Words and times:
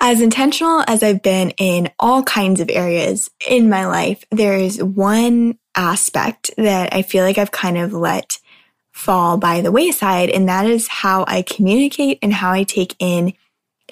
As 0.00 0.20
intentional 0.20 0.84
as 0.86 1.02
I've 1.02 1.22
been 1.22 1.50
in 1.58 1.90
all 1.98 2.22
kinds 2.22 2.60
of 2.60 2.70
areas 2.70 3.30
in 3.48 3.68
my 3.68 3.86
life, 3.86 4.24
there 4.30 4.56
is 4.56 4.82
one 4.82 5.58
aspect 5.74 6.52
that 6.56 6.94
I 6.94 7.02
feel 7.02 7.24
like 7.24 7.36
I've 7.36 7.50
kind 7.50 7.76
of 7.76 7.92
let 7.92 8.38
fall 8.92 9.38
by 9.38 9.60
the 9.60 9.72
wayside, 9.72 10.30
and 10.30 10.48
that 10.48 10.66
is 10.66 10.86
how 10.88 11.24
I 11.26 11.42
communicate 11.42 12.18
and 12.22 12.32
how 12.32 12.52
I 12.52 12.62
take 12.62 12.94
in 13.00 13.32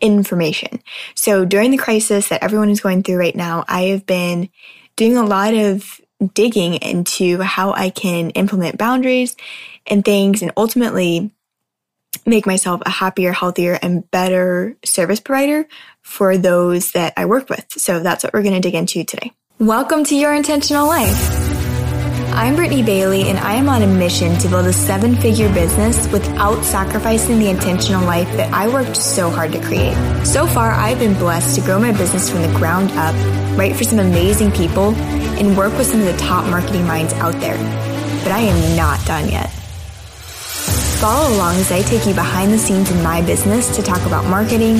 information. 0.00 0.80
So 1.14 1.44
during 1.44 1.70
the 1.70 1.76
crisis 1.76 2.28
that 2.28 2.42
everyone 2.42 2.70
is 2.70 2.80
going 2.80 3.02
through 3.02 3.18
right 3.18 3.34
now, 3.34 3.64
I 3.66 3.82
have 3.84 4.06
been 4.06 4.50
doing 4.94 5.16
a 5.16 5.24
lot 5.24 5.54
of 5.54 6.00
digging 6.34 6.74
into 6.74 7.40
how 7.40 7.72
I 7.72 7.90
can 7.90 8.30
implement 8.30 8.78
boundaries 8.78 9.36
and 9.86 10.04
things 10.04 10.42
and 10.42 10.52
ultimately 10.56 11.30
make 12.26 12.46
myself 12.46 12.82
a 12.84 12.90
happier, 12.90 13.32
healthier, 13.32 13.78
and 13.80 14.10
better 14.10 14.76
service 14.84 15.20
provider 15.20 15.66
for 16.02 16.36
those 16.36 16.92
that 16.92 17.14
I 17.16 17.26
work 17.26 17.48
with. 17.48 17.64
So 17.70 18.00
that's 18.00 18.24
what 18.24 18.34
we're 18.34 18.42
going 18.42 18.54
to 18.54 18.60
dig 18.60 18.74
into 18.74 19.04
today. 19.04 19.32
Welcome 19.58 20.04
to 20.04 20.16
Your 20.16 20.34
Intentional 20.34 20.86
Life. 20.86 21.46
I'm 22.36 22.54
Brittany 22.54 22.82
Bailey, 22.82 23.22
and 23.30 23.38
I 23.38 23.54
am 23.54 23.66
on 23.70 23.82
a 23.82 23.86
mission 23.86 24.36
to 24.40 24.48
build 24.48 24.66
a 24.66 24.72
seven 24.72 25.16
figure 25.16 25.50
business 25.54 26.06
without 26.12 26.62
sacrificing 26.62 27.38
the 27.38 27.48
intentional 27.48 28.04
life 28.04 28.30
that 28.36 28.52
I 28.52 28.68
worked 28.68 28.98
so 28.98 29.30
hard 29.30 29.52
to 29.52 29.60
create. 29.62 29.96
So 30.26 30.46
far, 30.46 30.70
I've 30.72 30.98
been 30.98 31.14
blessed 31.14 31.54
to 31.58 31.62
grow 31.62 31.78
my 31.78 31.92
business 31.92 32.28
from 32.28 32.42
the 32.42 32.48
ground 32.48 32.90
up, 32.92 33.14
write 33.56 33.74
for 33.74 33.84
some 33.84 34.00
amazing 34.00 34.52
people, 34.52 34.94
and 34.94 35.56
work 35.56 35.72
with 35.78 35.86
some 35.86 36.00
of 36.00 36.06
the 36.06 36.16
top 36.18 36.44
marketing 36.50 36.86
minds 36.86 37.14
out 37.14 37.32
there. 37.40 37.56
But 38.22 38.32
I 38.32 38.40
am 38.40 38.76
not 38.76 39.02
done 39.06 39.30
yet. 39.30 39.50
Follow 40.98 41.36
along 41.36 41.56
as 41.56 41.70
I 41.70 41.82
take 41.82 42.06
you 42.06 42.14
behind 42.14 42.52
the 42.52 42.58
scenes 42.58 42.90
in 42.90 43.02
my 43.02 43.20
business 43.20 43.76
to 43.76 43.82
talk 43.82 44.00
about 44.06 44.24
marketing, 44.24 44.76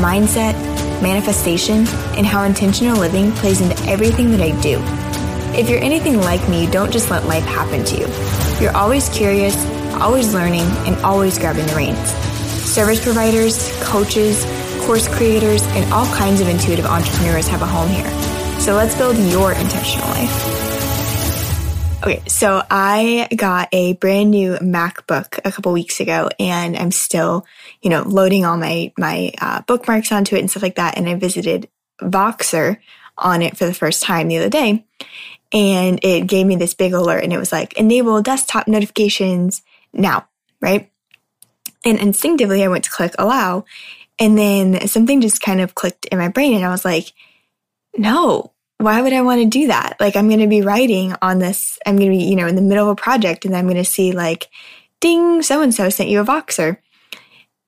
mindset, 0.00 0.54
manifestation, 1.02 1.86
and 2.16 2.24
how 2.24 2.44
intentional 2.44 2.98
living 2.98 3.30
plays 3.32 3.60
into 3.60 3.78
everything 3.84 4.30
that 4.30 4.40
I 4.40 4.58
do. 4.62 4.80
If 5.54 5.68
you're 5.68 5.82
anything 5.82 6.18
like 6.22 6.48
me, 6.48 6.66
don't 6.66 6.90
just 6.90 7.10
let 7.10 7.26
life 7.26 7.44
happen 7.44 7.84
to 7.84 7.96
you. 7.98 8.06
You're 8.58 8.74
always 8.74 9.10
curious, 9.10 9.54
always 9.96 10.32
learning, 10.32 10.66
and 10.86 10.96
always 11.04 11.38
grabbing 11.38 11.66
the 11.66 11.76
reins. 11.76 12.08
Service 12.64 13.04
providers, 13.04 13.70
coaches, 13.82 14.44
course 14.86 15.08
creators, 15.08 15.62
and 15.62 15.92
all 15.92 16.06
kinds 16.14 16.40
of 16.40 16.48
intuitive 16.48 16.86
entrepreneurs 16.86 17.48
have 17.48 17.60
a 17.60 17.66
home 17.66 17.90
here. 17.90 18.10
So 18.60 18.74
let's 18.74 18.94
build 18.94 19.18
your 19.18 19.52
intentional 19.52 20.08
life. 20.08 20.69
Okay, 22.02 22.22
so 22.26 22.62
I 22.70 23.28
got 23.36 23.68
a 23.72 23.92
brand 23.92 24.30
new 24.30 24.54
MacBook 24.54 25.38
a 25.44 25.52
couple 25.52 25.70
weeks 25.72 26.00
ago, 26.00 26.30
and 26.38 26.74
I'm 26.74 26.92
still, 26.92 27.44
you 27.82 27.90
know, 27.90 28.00
loading 28.04 28.46
all 28.46 28.56
my 28.56 28.90
my 28.96 29.32
uh, 29.38 29.60
bookmarks 29.66 30.10
onto 30.10 30.34
it 30.34 30.38
and 30.38 30.50
stuff 30.50 30.62
like 30.62 30.76
that. 30.76 30.96
And 30.96 31.06
I 31.06 31.14
visited 31.16 31.68
Voxer 32.00 32.78
on 33.18 33.42
it 33.42 33.58
for 33.58 33.66
the 33.66 33.74
first 33.74 34.02
time 34.02 34.28
the 34.28 34.38
other 34.38 34.48
day, 34.48 34.86
and 35.52 36.00
it 36.02 36.26
gave 36.26 36.46
me 36.46 36.56
this 36.56 36.72
big 36.72 36.94
alert, 36.94 37.22
and 37.22 37.34
it 37.34 37.38
was 37.38 37.52
like 37.52 37.74
enable 37.74 38.22
desktop 38.22 38.66
notifications 38.66 39.60
now, 39.92 40.26
right? 40.62 40.90
And 41.84 41.98
instinctively, 41.98 42.64
I 42.64 42.68
went 42.68 42.84
to 42.84 42.90
click 42.90 43.14
allow, 43.18 43.66
and 44.18 44.38
then 44.38 44.88
something 44.88 45.20
just 45.20 45.42
kind 45.42 45.60
of 45.60 45.74
clicked 45.74 46.06
in 46.06 46.16
my 46.16 46.28
brain, 46.28 46.54
and 46.54 46.64
I 46.64 46.70
was 46.70 46.84
like, 46.86 47.12
no, 47.94 48.54
why 48.80 49.02
would 49.02 49.12
I 49.12 49.20
want 49.22 49.40
to 49.42 49.46
do 49.46 49.66
that? 49.66 49.96
Like, 50.00 50.16
I'm 50.16 50.28
going 50.28 50.40
to 50.40 50.46
be 50.46 50.62
writing 50.62 51.14
on 51.20 51.38
this, 51.38 51.78
I'm 51.84 51.96
going 51.96 52.10
to 52.10 52.16
be, 52.16 52.24
you 52.24 52.36
know, 52.36 52.46
in 52.46 52.56
the 52.56 52.62
middle 52.62 52.88
of 52.88 52.92
a 52.92 53.00
project 53.00 53.44
and 53.44 53.54
I'm 53.54 53.66
going 53.66 53.76
to 53.76 53.84
see 53.84 54.12
like, 54.12 54.48
ding, 55.00 55.42
so 55.42 55.62
and 55.62 55.74
so 55.74 55.88
sent 55.90 56.08
you 56.08 56.20
a 56.20 56.24
Voxer. 56.24 56.78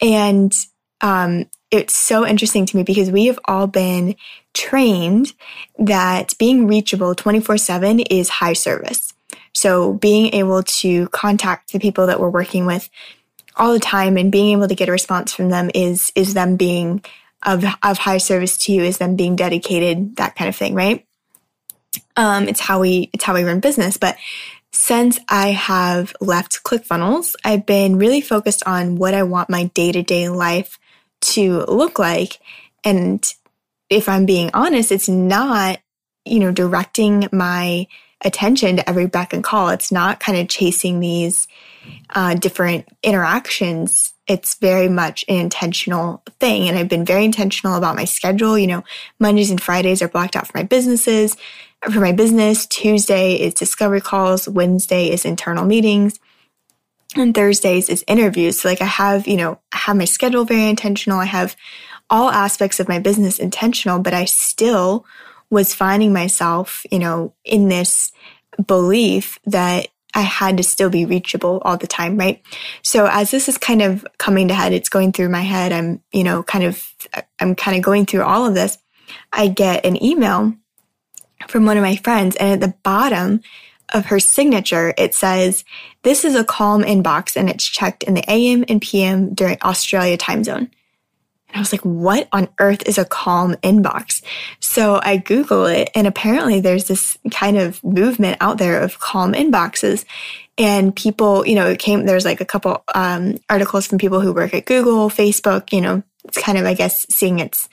And 0.00 0.54
um, 1.00 1.46
it's 1.70 1.94
so 1.94 2.26
interesting 2.26 2.66
to 2.66 2.76
me 2.76 2.82
because 2.82 3.10
we 3.10 3.26
have 3.26 3.38
all 3.46 3.66
been 3.66 4.16
trained 4.54 5.32
that 5.78 6.36
being 6.38 6.66
reachable 6.66 7.14
24 7.14 7.58
7 7.58 8.00
is 8.00 8.28
high 8.28 8.52
service. 8.52 9.12
So 9.54 9.94
being 9.94 10.34
able 10.34 10.62
to 10.62 11.08
contact 11.08 11.72
the 11.72 11.78
people 11.78 12.06
that 12.06 12.20
we're 12.20 12.30
working 12.30 12.66
with 12.66 12.88
all 13.56 13.72
the 13.72 13.80
time 13.80 14.16
and 14.16 14.32
being 14.32 14.52
able 14.52 14.68
to 14.68 14.74
get 14.74 14.88
a 14.88 14.92
response 14.92 15.32
from 15.32 15.50
them 15.50 15.70
is, 15.74 16.10
is 16.14 16.34
them 16.34 16.56
being 16.56 17.04
of, 17.44 17.64
of 17.82 17.98
high 17.98 18.18
service 18.18 18.56
to 18.56 18.72
you 18.72 18.82
is 18.82 18.98
them 18.98 19.16
being 19.16 19.36
dedicated, 19.36 20.16
that 20.16 20.36
kind 20.36 20.48
of 20.48 20.56
thing, 20.56 20.74
right? 20.74 21.06
Um, 22.16 22.48
it's 22.48 22.60
how 22.60 22.80
we, 22.80 23.10
it's 23.12 23.24
how 23.24 23.34
we 23.34 23.44
run 23.44 23.60
business. 23.60 23.96
But 23.96 24.16
since 24.72 25.18
I 25.28 25.48
have 25.48 26.14
left 26.20 26.64
ClickFunnels, 26.64 27.34
I've 27.44 27.66
been 27.66 27.98
really 27.98 28.20
focused 28.20 28.62
on 28.66 28.96
what 28.96 29.14
I 29.14 29.22
want 29.22 29.50
my 29.50 29.64
day 29.64 29.92
to 29.92 30.02
day 30.02 30.28
life 30.28 30.78
to 31.22 31.64
look 31.66 31.98
like. 31.98 32.40
And 32.82 33.22
if 33.90 34.08
I'm 34.08 34.26
being 34.26 34.50
honest, 34.54 34.90
it's 34.90 35.08
not, 35.08 35.78
you 36.24 36.40
know, 36.40 36.52
directing 36.52 37.28
my 37.32 37.86
attention 38.24 38.76
to 38.76 38.88
every 38.88 39.06
beck 39.06 39.32
and 39.32 39.44
call. 39.44 39.68
It's 39.68 39.92
not 39.92 40.20
kind 40.20 40.38
of 40.38 40.48
chasing 40.48 41.00
these 41.00 41.48
uh, 42.10 42.34
different 42.34 42.88
interactions 43.02 44.11
it's 44.26 44.54
very 44.54 44.88
much 44.88 45.24
an 45.28 45.36
intentional 45.36 46.22
thing. 46.38 46.68
And 46.68 46.78
I've 46.78 46.88
been 46.88 47.04
very 47.04 47.24
intentional 47.24 47.76
about 47.76 47.96
my 47.96 48.04
schedule. 48.04 48.58
You 48.58 48.66
know, 48.66 48.84
Mondays 49.18 49.50
and 49.50 49.60
Fridays 49.60 50.02
are 50.02 50.08
blocked 50.08 50.36
out 50.36 50.46
for 50.46 50.56
my 50.56 50.62
businesses, 50.62 51.36
for 51.90 52.00
my 52.00 52.12
business. 52.12 52.66
Tuesday 52.66 53.34
is 53.34 53.54
discovery 53.54 54.00
calls. 54.00 54.48
Wednesday 54.48 55.10
is 55.10 55.24
internal 55.24 55.64
meetings. 55.64 56.20
And 57.14 57.34
Thursdays 57.34 57.88
is 57.90 58.04
interviews. 58.08 58.60
So 58.60 58.68
like 58.68 58.80
I 58.80 58.86
have, 58.86 59.26
you 59.26 59.36
know, 59.36 59.58
I 59.72 59.78
have 59.78 59.96
my 59.96 60.06
schedule 60.06 60.44
very 60.44 60.68
intentional. 60.68 61.18
I 61.18 61.26
have 61.26 61.56
all 62.08 62.30
aspects 62.30 62.80
of 62.80 62.88
my 62.88 62.98
business 62.98 63.38
intentional, 63.38 63.98
but 63.98 64.14
I 64.14 64.24
still 64.24 65.04
was 65.50 65.74
finding 65.74 66.12
myself, 66.12 66.86
you 66.90 66.98
know, 66.98 67.34
in 67.44 67.68
this 67.68 68.12
belief 68.66 69.38
that 69.44 69.88
I 70.14 70.20
had 70.20 70.56
to 70.58 70.62
still 70.62 70.90
be 70.90 71.04
reachable 71.04 71.60
all 71.64 71.76
the 71.76 71.86
time, 71.86 72.16
right? 72.16 72.42
So 72.82 73.06
as 73.06 73.30
this 73.30 73.48
is 73.48 73.58
kind 73.58 73.82
of 73.82 74.06
coming 74.18 74.48
to 74.48 74.54
head, 74.54 74.72
it's 74.72 74.88
going 74.88 75.12
through 75.12 75.30
my 75.30 75.40
head. 75.40 75.72
I'm, 75.72 76.02
you 76.12 76.24
know, 76.24 76.42
kind 76.42 76.64
of, 76.64 76.84
I'm 77.40 77.54
kind 77.54 77.76
of 77.76 77.82
going 77.82 78.06
through 78.06 78.22
all 78.22 78.46
of 78.46 78.54
this. 78.54 78.78
I 79.32 79.48
get 79.48 79.86
an 79.86 80.02
email 80.02 80.54
from 81.48 81.64
one 81.64 81.76
of 81.76 81.82
my 81.82 81.96
friends 81.96 82.36
and 82.36 82.52
at 82.52 82.60
the 82.60 82.76
bottom 82.82 83.40
of 83.92 84.06
her 84.06 84.20
signature, 84.20 84.94
it 84.96 85.14
says, 85.14 85.64
this 86.02 86.24
is 86.24 86.34
a 86.34 86.44
calm 86.44 86.82
inbox 86.82 87.36
and 87.36 87.50
it's 87.50 87.64
checked 87.64 88.02
in 88.02 88.14
the 88.14 88.30
AM 88.30 88.64
and 88.68 88.80
PM 88.80 89.34
during 89.34 89.58
Australia 89.62 90.16
time 90.16 90.44
zone. 90.44 90.70
And 91.52 91.58
I 91.58 91.60
was 91.60 91.72
like, 91.72 91.82
what 91.82 92.28
on 92.32 92.48
earth 92.58 92.88
is 92.88 92.96
a 92.96 93.04
calm 93.04 93.54
inbox? 93.56 94.22
So 94.60 94.98
I 95.02 95.18
Google 95.18 95.66
it 95.66 95.90
and 95.94 96.06
apparently 96.06 96.60
there's 96.60 96.86
this 96.86 97.18
kind 97.30 97.58
of 97.58 97.82
movement 97.84 98.38
out 98.40 98.56
there 98.56 98.80
of 98.80 98.98
calm 98.98 99.34
inboxes. 99.34 100.04
And 100.56 100.96
people, 100.96 101.46
you 101.46 101.54
know, 101.54 101.66
it 101.66 101.78
came, 101.78 102.06
there's 102.06 102.24
like 102.24 102.40
a 102.40 102.46
couple 102.46 102.82
um, 102.94 103.38
articles 103.50 103.86
from 103.86 103.98
people 103.98 104.20
who 104.20 104.32
work 104.32 104.54
at 104.54 104.64
Google, 104.64 105.10
Facebook, 105.10 105.72
you 105.72 105.80
know, 105.80 106.02
it's 106.24 106.38
kind 106.38 106.56
of, 106.56 106.64
I 106.64 106.74
guess, 106.74 107.06
seeing 107.10 107.38
its, 107.38 107.68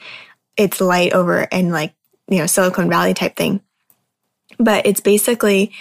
its 0.57 0.81
light 0.81 1.13
over 1.13 1.41
in 1.43 1.71
like, 1.71 1.93
you 2.27 2.39
know, 2.39 2.47
Silicon 2.47 2.89
Valley 2.89 3.13
type 3.13 3.35
thing. 3.35 3.61
But 4.57 4.85
it's 4.85 5.01
basically, 5.01 5.71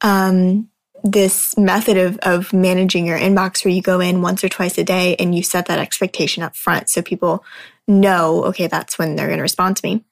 um, 0.00 0.68
this 1.04 1.56
method 1.58 1.98
of, 1.98 2.18
of 2.22 2.52
managing 2.54 3.06
your 3.06 3.18
inbox 3.18 3.62
where 3.62 3.72
you 3.72 3.82
go 3.82 4.00
in 4.00 4.22
once 4.22 4.42
or 4.42 4.48
twice 4.48 4.78
a 4.78 4.84
day 4.84 5.14
and 5.16 5.34
you 5.34 5.42
set 5.42 5.66
that 5.66 5.78
expectation 5.78 6.42
up 6.42 6.56
front 6.56 6.88
so 6.88 7.02
people 7.02 7.44
know, 7.86 8.44
okay, 8.44 8.66
that's 8.66 8.98
when 8.98 9.14
they're 9.14 9.26
going 9.26 9.38
to 9.38 9.42
respond 9.42 9.76
to 9.76 9.86
me. 9.86 10.02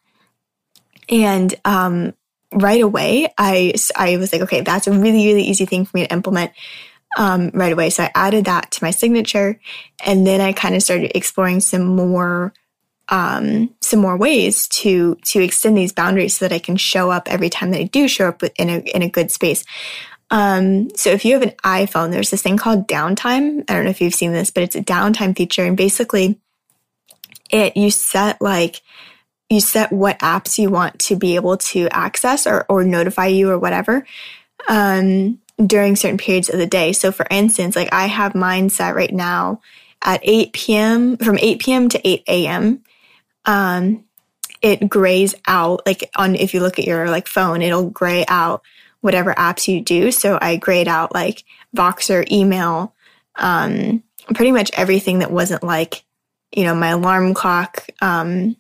And 1.09 1.55
um, 1.65 2.13
right 2.53 2.83
away, 2.83 3.33
I, 3.39 3.73
I 3.97 4.19
was 4.19 4.33
like, 4.33 4.43
okay, 4.43 4.61
that's 4.61 4.87
a 4.87 4.93
really, 4.93 5.27
really 5.27 5.45
easy 5.45 5.65
thing 5.65 5.87
for 5.87 5.97
me 5.97 6.07
to 6.07 6.13
implement 6.13 6.53
um, 7.17 7.51
right 7.55 7.73
away. 7.73 7.89
So 7.89 8.05
I 8.05 8.11
added 8.15 8.45
that 8.45 8.71
to 8.73 8.85
my 8.85 8.91
signature. 8.91 9.59
And 10.05 10.27
then 10.27 10.43
I 10.43 10.53
kind 10.53 10.75
of 10.75 10.83
started 10.83 11.17
exploring 11.17 11.61
some 11.61 11.85
more 11.85 12.53
um, 13.09 13.75
some 13.81 14.01
more 14.01 14.17
ways 14.17 14.69
to 14.69 15.17
to 15.17 15.41
extend 15.43 15.77
these 15.77 15.93
boundaries 15.93 16.37
so 16.37 16.49
that 16.49 16.55
I 16.55 16.59
can 16.59 16.77
show 16.77 17.11
up 17.11 17.29
every 17.31 17.51
time 17.51 17.71
that 17.73 17.81
I 17.81 17.85
do 17.85 18.09
show 18.09 18.29
up 18.29 18.43
in 18.43 18.71
a 18.71 18.79
in 18.79 19.03
a 19.03 19.09
good 19.09 19.31
space. 19.31 19.65
Um, 20.33 20.89
so 20.97 21.11
if 21.11 21.27
you 21.27 21.35
have 21.35 21.43
an 21.43 21.51
iPhone, 21.63 22.11
there's 22.11 22.31
this 22.31 22.41
thing 22.41 22.57
called 22.57 22.89
downtime. 22.89 23.65
I 23.69 23.75
don't 23.75 23.85
know 23.85 23.91
if 23.91 24.01
you've 24.01 24.15
seen 24.15 24.33
this, 24.33 24.51
but 24.51 24.63
it's 24.63 24.75
a 24.75 24.83
downtime 24.83 25.37
feature. 25.37 25.63
And 25.63 25.77
basically 25.77 26.41
it, 27.51 27.77
you 27.77 27.91
set 27.91 28.41
like, 28.41 28.81
you 29.51 29.61
set 29.61 29.93
what 29.93 30.19
apps 30.21 30.59
you 30.59 30.71
want 30.71 30.99
to 31.01 31.17
be 31.17 31.35
able 31.35 31.59
to 31.59 31.87
access 31.91 32.47
or, 32.47 32.65
or 32.71 32.83
notify 32.83 33.27
you 33.27 33.51
or 33.51 33.59
whatever, 33.59 34.07
um, 34.69 35.39
during 35.65 35.97
certain 35.97 36.17
periods 36.17 36.49
of 36.49 36.59
the 36.59 36.67
day. 36.67 36.95
So 36.95 37.13
for 37.13 37.27
instance, 37.31 37.77
like 37.77 37.93
I 37.93 38.07
have 38.07 38.35
mine 38.35 38.71
set 38.71 38.95
right 38.95 39.13
now 39.13 39.61
at 40.03 40.21
8 40.23 40.55
p.m. 40.55 41.17
from 41.19 41.39
8 41.39 41.61
p.m. 41.61 41.89
to 41.91 42.09
8 42.09 42.25
a.m. 42.27 42.83
Um, 43.45 44.05
it 44.63 44.89
grays 44.89 45.35
out 45.47 45.83
like 45.85 46.09
on, 46.17 46.37
if 46.37 46.55
you 46.55 46.61
look 46.61 46.79
at 46.79 46.87
your 46.87 47.11
like 47.11 47.27
phone, 47.27 47.61
it'll 47.61 47.91
gray 47.91 48.25
out 48.29 48.63
whatever 49.03 49.35
apps 49.35 49.69
you 49.69 49.83
do. 49.83 50.11
So 50.11 50.39
I 50.41 50.57
grayed 50.57 50.89
out 50.89 51.13
like 51.13 51.45
Voxer, 51.77 52.29
email, 52.31 52.95
um, 53.35 54.03
pretty 54.35 54.53
much 54.53 54.71
everything 54.75 55.19
that 55.19 55.31
wasn't 55.31 55.63
like, 55.63 56.05
you 56.53 56.65
know, 56.65 56.75
my 56.75 56.89
alarm 56.89 57.35
clock, 57.35 57.87
um, 58.01 58.57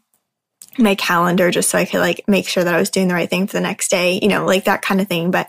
my 0.78 0.94
calendar 0.94 1.50
just 1.50 1.70
so 1.70 1.78
I 1.78 1.84
could 1.84 2.00
like 2.00 2.22
make 2.26 2.48
sure 2.48 2.64
that 2.64 2.74
I 2.74 2.78
was 2.78 2.90
doing 2.90 3.08
the 3.08 3.14
right 3.14 3.30
thing 3.30 3.46
for 3.46 3.54
the 3.54 3.60
next 3.60 3.90
day, 3.90 4.18
you 4.20 4.28
know, 4.28 4.44
like 4.44 4.64
that 4.64 4.82
kind 4.82 5.00
of 5.00 5.08
thing. 5.08 5.30
But 5.30 5.46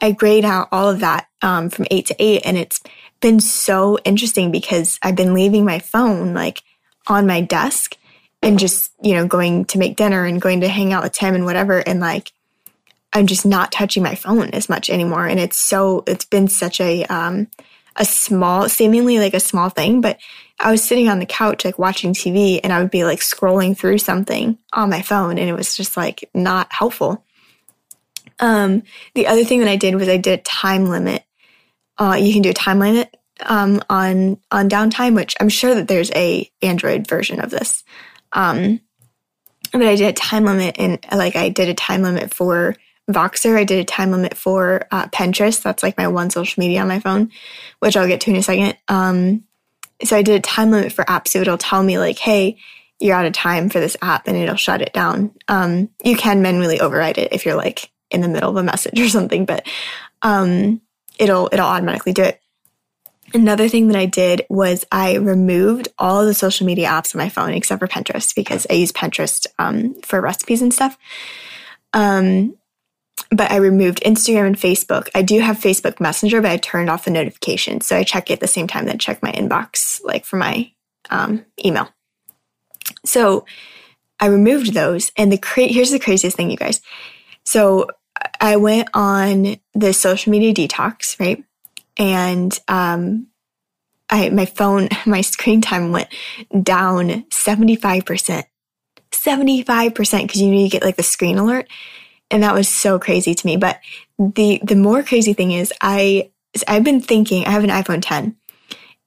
I 0.00 0.12
grayed 0.12 0.44
out 0.44 0.68
all 0.72 0.90
of 0.90 1.00
that 1.00 1.26
um, 1.42 1.70
from 1.70 1.86
eight 1.90 2.06
to 2.06 2.16
eight. 2.18 2.42
And 2.44 2.56
it's 2.56 2.80
been 3.20 3.40
so 3.40 3.98
interesting 4.04 4.50
because 4.50 4.98
I've 5.02 5.16
been 5.16 5.34
leaving 5.34 5.64
my 5.64 5.78
phone 5.78 6.34
like 6.34 6.62
on 7.06 7.26
my 7.26 7.40
desk 7.40 7.96
and 8.42 8.58
just, 8.58 8.92
you 9.00 9.14
know, 9.14 9.26
going 9.26 9.64
to 9.66 9.78
make 9.78 9.96
dinner 9.96 10.24
and 10.24 10.40
going 10.40 10.60
to 10.60 10.68
hang 10.68 10.92
out 10.92 11.02
with 11.02 11.12
Tim 11.12 11.34
and 11.34 11.44
whatever. 11.44 11.78
And 11.78 12.00
like, 12.00 12.32
I'm 13.12 13.26
just 13.26 13.46
not 13.46 13.72
touching 13.72 14.02
my 14.02 14.14
phone 14.14 14.50
as 14.50 14.68
much 14.68 14.90
anymore. 14.90 15.26
And 15.26 15.40
it's 15.40 15.58
so, 15.58 16.04
it's 16.06 16.24
been 16.24 16.48
such 16.48 16.80
a, 16.80 17.04
um, 17.04 17.48
a 17.96 18.04
small, 18.04 18.68
seemingly 18.68 19.18
like 19.18 19.34
a 19.34 19.40
small 19.40 19.70
thing, 19.70 20.00
but 20.00 20.18
I 20.60 20.70
was 20.70 20.82
sitting 20.82 21.08
on 21.08 21.18
the 21.18 21.26
couch, 21.26 21.64
like 21.64 21.78
watching 21.78 22.12
TV, 22.12 22.60
and 22.62 22.72
I 22.72 22.80
would 22.80 22.90
be 22.90 23.04
like 23.04 23.20
scrolling 23.20 23.76
through 23.76 23.98
something 23.98 24.58
on 24.72 24.90
my 24.90 25.02
phone, 25.02 25.38
and 25.38 25.48
it 25.48 25.52
was 25.52 25.76
just 25.76 25.96
like 25.96 26.28
not 26.34 26.72
helpful. 26.72 27.24
Um, 28.40 28.82
the 29.14 29.26
other 29.26 29.44
thing 29.44 29.60
that 29.60 29.68
I 29.68 29.76
did 29.76 29.94
was 29.94 30.08
I 30.08 30.16
did 30.16 30.40
a 30.40 30.42
time 30.42 30.86
limit. 30.86 31.24
Uh, 31.96 32.16
you 32.20 32.32
can 32.32 32.42
do 32.42 32.50
a 32.50 32.54
time 32.54 32.78
limit 32.80 33.16
um, 33.46 33.80
on 33.88 34.38
on 34.50 34.68
downtime, 34.68 35.14
which 35.14 35.36
I'm 35.40 35.48
sure 35.48 35.74
that 35.74 35.86
there's 35.86 36.10
a 36.12 36.50
Android 36.60 37.06
version 37.06 37.40
of 37.40 37.50
this. 37.50 37.84
Um, 38.32 38.80
but 39.72 39.82
I 39.82 39.96
did 39.96 40.08
a 40.08 40.12
time 40.12 40.44
limit, 40.44 40.76
and 40.78 40.98
like 41.12 41.36
I 41.36 41.50
did 41.50 41.68
a 41.68 41.74
time 41.74 42.02
limit 42.02 42.34
for 42.34 42.74
Voxer. 43.08 43.56
I 43.56 43.64
did 43.64 43.78
a 43.78 43.84
time 43.84 44.10
limit 44.10 44.36
for 44.36 44.86
uh, 44.90 45.06
Pinterest. 45.08 45.62
That's 45.62 45.82
like 45.82 45.96
my 45.96 46.08
one 46.08 46.30
social 46.30 46.60
media 46.60 46.80
on 46.80 46.88
my 46.88 47.00
phone, 47.00 47.30
which 47.78 47.96
I'll 47.96 48.08
get 48.08 48.20
to 48.22 48.30
in 48.30 48.36
a 48.36 48.42
second. 48.42 48.76
Um, 48.88 49.44
so 50.04 50.16
I 50.16 50.22
did 50.22 50.36
a 50.36 50.40
time 50.40 50.70
limit 50.70 50.92
for 50.92 51.04
apps. 51.04 51.28
So 51.28 51.40
it'll 51.40 51.58
tell 51.58 51.82
me 51.82 51.98
like, 51.98 52.18
hey, 52.18 52.58
you're 53.00 53.16
out 53.16 53.26
of 53.26 53.32
time 53.32 53.68
for 53.68 53.80
this 53.80 53.96
app, 54.02 54.26
and 54.26 54.36
it'll 54.36 54.56
shut 54.56 54.82
it 54.82 54.92
down. 54.92 55.32
Um, 55.46 55.88
you 56.02 56.16
can 56.16 56.42
manually 56.42 56.80
override 56.80 57.18
it 57.18 57.32
if 57.32 57.46
you're 57.46 57.54
like 57.54 57.90
in 58.10 58.20
the 58.20 58.28
middle 58.28 58.50
of 58.50 58.56
a 58.56 58.62
message 58.62 59.00
or 59.00 59.08
something, 59.08 59.44
but 59.44 59.66
um, 60.22 60.80
it'll 61.18 61.48
it'll 61.52 61.66
automatically 61.66 62.12
do 62.12 62.22
it. 62.22 62.40
Another 63.34 63.68
thing 63.68 63.88
that 63.88 63.96
I 63.96 64.06
did 64.06 64.46
was 64.48 64.86
I 64.90 65.16
removed 65.16 65.88
all 65.98 66.24
the 66.24 66.32
social 66.32 66.66
media 66.66 66.88
apps 66.88 67.14
on 67.14 67.18
my 67.18 67.28
phone 67.28 67.50
except 67.50 67.78
for 67.78 67.86
Pinterest 67.86 68.34
because 68.34 68.66
I 68.70 68.74
use 68.74 68.90
Pinterest 68.90 69.46
um, 69.58 69.94
for 70.00 70.20
recipes 70.20 70.62
and 70.62 70.72
stuff. 70.72 70.96
Um, 71.92 72.56
but 73.30 73.50
I 73.50 73.56
removed 73.56 74.00
Instagram 74.02 74.46
and 74.46 74.56
Facebook. 74.56 75.08
I 75.14 75.22
do 75.22 75.40
have 75.40 75.58
Facebook 75.58 76.00
Messenger, 76.00 76.40
but 76.40 76.50
I 76.50 76.56
turned 76.56 76.90
off 76.90 77.04
the 77.04 77.10
notifications. 77.10 77.86
So 77.86 77.96
I 77.96 78.04
check 78.04 78.30
it 78.30 78.34
at 78.34 78.40
the 78.40 78.46
same 78.46 78.66
time 78.66 78.86
that 78.86 78.94
I 78.94 78.98
check 78.98 79.22
my 79.22 79.32
inbox, 79.32 80.02
like 80.04 80.24
for 80.24 80.36
my 80.36 80.70
um, 81.10 81.44
email. 81.64 81.88
So 83.04 83.44
I 84.20 84.26
removed 84.26 84.74
those. 84.74 85.12
And 85.16 85.30
the 85.32 85.38
cra- 85.38 85.64
here's 85.64 85.90
the 85.90 85.98
craziest 85.98 86.36
thing, 86.36 86.50
you 86.50 86.56
guys. 86.56 86.80
So 87.44 87.88
I 88.40 88.56
went 88.56 88.88
on 88.94 89.56
the 89.74 89.92
social 89.92 90.30
media 90.30 90.54
detox, 90.54 91.18
right? 91.20 91.44
And 91.96 92.58
um, 92.68 93.28
I 94.10 94.30
my 94.30 94.46
phone, 94.46 94.88
my 95.06 95.20
screen 95.20 95.60
time 95.60 95.92
went 95.92 96.08
down 96.62 97.24
75%. 97.30 98.44
75% 99.10 100.22
because 100.22 100.40
you 100.40 100.50
need 100.50 100.70
to 100.70 100.72
get 100.72 100.84
like 100.84 100.96
the 100.96 101.02
screen 101.02 101.38
alert 101.38 101.66
and 102.30 102.42
that 102.42 102.54
was 102.54 102.68
so 102.68 102.98
crazy 102.98 103.34
to 103.34 103.46
me. 103.46 103.56
But 103.56 103.80
the 104.18 104.60
the 104.62 104.76
more 104.76 105.02
crazy 105.02 105.32
thing 105.32 105.52
is, 105.52 105.72
I 105.80 106.30
I've 106.66 106.84
been 106.84 107.00
thinking. 107.00 107.44
I 107.44 107.50
have 107.50 107.64
an 107.64 107.70
iPhone 107.70 108.00
10, 108.02 108.36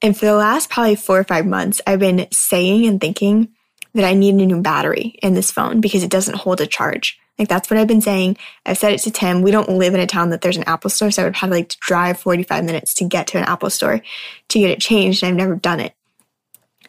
and 0.00 0.16
for 0.16 0.26
the 0.26 0.34
last 0.34 0.70
probably 0.70 0.96
four 0.96 1.18
or 1.18 1.24
five 1.24 1.46
months, 1.46 1.80
I've 1.86 2.00
been 2.00 2.26
saying 2.32 2.86
and 2.86 3.00
thinking 3.00 3.48
that 3.94 4.04
I 4.04 4.14
need 4.14 4.34
a 4.34 4.46
new 4.46 4.60
battery 4.60 5.18
in 5.22 5.34
this 5.34 5.50
phone 5.50 5.80
because 5.80 6.02
it 6.02 6.10
doesn't 6.10 6.38
hold 6.38 6.60
a 6.60 6.66
charge. 6.66 7.18
Like 7.38 7.48
that's 7.48 7.70
what 7.70 7.78
I've 7.78 7.88
been 7.88 8.00
saying. 8.00 8.36
I've 8.66 8.78
said 8.78 8.92
it 8.92 9.00
to 9.00 9.10
Tim. 9.10 9.42
We 9.42 9.50
don't 9.50 9.68
live 9.68 9.94
in 9.94 10.00
a 10.00 10.06
town 10.06 10.30
that 10.30 10.42
there's 10.42 10.56
an 10.56 10.64
Apple 10.66 10.90
store, 10.90 11.10
so 11.10 11.22
I 11.22 11.24
would 11.26 11.36
have 11.36 11.50
like 11.50 11.70
to 11.70 11.78
drive 11.80 12.18
45 12.18 12.64
minutes 12.64 12.94
to 12.94 13.04
get 13.04 13.26
to 13.28 13.38
an 13.38 13.44
Apple 13.44 13.70
store 13.70 14.02
to 14.48 14.58
get 14.58 14.70
it 14.70 14.80
changed, 14.80 15.22
and 15.22 15.30
I've 15.30 15.36
never 15.36 15.56
done 15.56 15.80
it. 15.80 15.94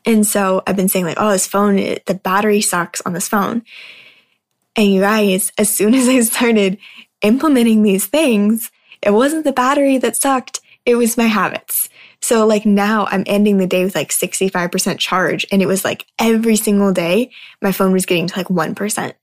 And 0.05 0.27
so 0.27 0.61
I've 0.67 0.75
been 0.75 0.89
saying 0.89 1.05
like, 1.05 1.17
oh, 1.19 1.31
this 1.31 1.47
phone, 1.47 1.75
the 1.77 2.19
battery 2.21 2.61
sucks 2.61 3.01
on 3.01 3.13
this 3.13 3.27
phone. 3.27 3.63
And 4.75 4.91
you 4.91 5.01
guys, 5.01 5.51
as 5.57 5.69
soon 5.69 5.93
as 5.95 6.07
I 6.07 6.19
started 6.21 6.77
implementing 7.21 7.83
these 7.83 8.05
things, 8.05 8.71
it 9.01 9.11
wasn't 9.11 9.43
the 9.43 9.53
battery 9.53 9.97
that 9.97 10.15
sucked, 10.15 10.61
it 10.85 10.95
was 10.95 11.17
my 11.17 11.25
habits. 11.25 11.89
So 12.21 12.45
like 12.45 12.65
now 12.65 13.05
I'm 13.07 13.23
ending 13.25 13.57
the 13.57 13.67
day 13.67 13.83
with 13.83 13.95
like 13.95 14.09
65% 14.09 14.97
charge. 14.97 15.45
And 15.51 15.61
it 15.61 15.65
was 15.65 15.83
like 15.83 16.05
every 16.17 16.55
single 16.55 16.93
day 16.93 17.31
my 17.61 17.71
phone 17.71 17.91
was 17.91 18.05
getting 18.05 18.27
to 18.27 18.37
like 18.37 18.47
1%. 18.47 19.13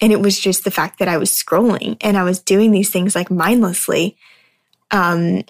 And 0.00 0.12
it 0.12 0.20
was 0.20 0.38
just 0.38 0.64
the 0.64 0.70
fact 0.70 0.98
that 0.98 1.08
I 1.08 1.16
was 1.16 1.30
scrolling 1.30 1.96
and 2.00 2.16
I 2.16 2.24
was 2.24 2.40
doing 2.40 2.70
these 2.70 2.90
things 2.90 3.14
like 3.14 3.30
mindlessly. 3.30 4.16
Um, 4.90 5.44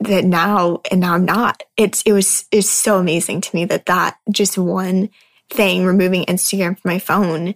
that 0.00 0.24
now 0.24 0.80
and 0.90 1.00
now 1.00 1.14
I'm 1.14 1.24
not. 1.24 1.62
It's 1.76 2.02
it 2.02 2.12
was 2.12 2.46
it's 2.50 2.68
so 2.68 2.98
amazing 2.98 3.40
to 3.42 3.56
me 3.56 3.64
that 3.66 3.86
that 3.86 4.18
just 4.30 4.58
one 4.58 5.10
thing 5.50 5.84
removing 5.84 6.24
Instagram 6.24 6.78
from 6.78 6.90
my 6.90 6.98
phone 6.98 7.54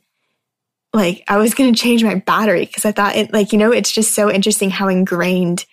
like 0.93 1.25
I 1.29 1.37
was 1.37 1.55
going 1.55 1.73
to 1.73 1.81
change 1.81 2.02
my 2.02 2.17
battery 2.17 2.64
because 2.64 2.85
I 2.85 2.93
thought 2.93 3.17
it 3.17 3.32
like 3.32 3.52
you 3.52 3.58
know 3.58 3.73
it's 3.73 3.93
just 3.93 4.14
so 4.14 4.31
interesting 4.31 4.70
how 4.70 4.88
ingrained 4.88 5.67